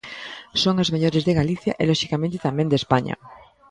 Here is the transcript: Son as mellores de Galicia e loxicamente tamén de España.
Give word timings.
Son 0.61 0.75
as 0.83 0.91
mellores 0.93 1.23
de 1.25 1.37
Galicia 1.39 1.73
e 1.81 1.83
loxicamente 1.89 2.43
tamén 2.47 2.67
de 2.69 2.79
España. 2.81 3.15